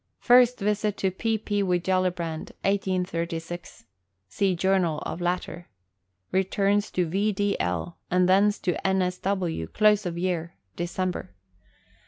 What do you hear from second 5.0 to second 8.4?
of latter. Returns to V. D. L., and